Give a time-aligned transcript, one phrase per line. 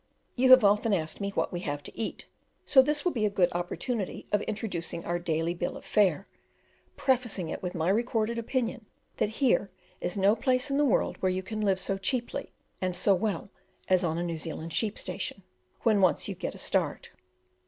[0.35, 2.25] You have often asked me what we have to eat,
[2.65, 6.27] so this will be a good opportunity of introducing our daily bill of fare,
[6.97, 8.87] prefacing it with my recorded opinion
[9.17, 9.69] that here
[9.99, 12.51] is no place in the world where you can live so cheaply
[12.81, 13.51] and so well
[13.89, 15.43] as on a New Zealand sheep station,
[15.81, 17.11] when once you get a start.